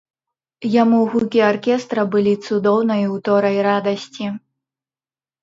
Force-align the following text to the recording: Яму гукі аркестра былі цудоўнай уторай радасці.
Яму 0.81 1.01
гукі 1.11 1.39
аркестра 1.49 2.01
былі 2.15 2.33
цудоўнай 2.47 3.03
уторай 3.15 3.61
радасці. 3.69 4.25